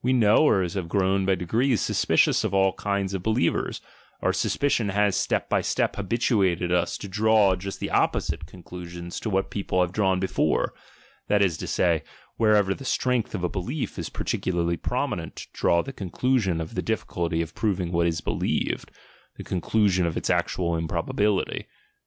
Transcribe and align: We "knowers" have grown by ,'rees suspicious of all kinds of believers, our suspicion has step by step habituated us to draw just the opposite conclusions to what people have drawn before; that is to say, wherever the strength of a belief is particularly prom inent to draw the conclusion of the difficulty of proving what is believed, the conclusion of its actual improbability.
We 0.00 0.14
"knowers" 0.14 0.72
have 0.72 0.88
grown 0.88 1.26
by 1.26 1.34
,'rees 1.34 1.82
suspicious 1.82 2.44
of 2.44 2.54
all 2.54 2.72
kinds 2.72 3.12
of 3.12 3.22
believers, 3.22 3.82
our 4.22 4.32
suspicion 4.32 4.88
has 4.88 5.16
step 5.16 5.50
by 5.50 5.60
step 5.60 5.96
habituated 5.96 6.72
us 6.72 6.96
to 6.96 7.06
draw 7.08 7.54
just 7.56 7.78
the 7.78 7.90
opposite 7.90 8.46
conclusions 8.46 9.20
to 9.20 9.28
what 9.28 9.50
people 9.50 9.82
have 9.82 9.92
drawn 9.92 10.18
before; 10.18 10.72
that 11.28 11.42
is 11.42 11.58
to 11.58 11.66
say, 11.66 12.04
wherever 12.38 12.72
the 12.72 12.86
strength 12.86 13.34
of 13.34 13.44
a 13.44 13.50
belief 13.50 13.98
is 13.98 14.08
particularly 14.08 14.78
prom 14.78 15.10
inent 15.10 15.34
to 15.34 15.46
draw 15.52 15.82
the 15.82 15.92
conclusion 15.92 16.58
of 16.58 16.74
the 16.74 16.80
difficulty 16.80 17.42
of 17.42 17.54
proving 17.54 17.92
what 17.92 18.06
is 18.06 18.22
believed, 18.22 18.90
the 19.36 19.44
conclusion 19.44 20.06
of 20.06 20.16
its 20.16 20.30
actual 20.30 20.74
improbability. 20.74 21.66